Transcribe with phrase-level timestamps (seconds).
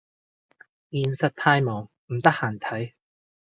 [0.89, 2.93] 現實太忙唔得閒睇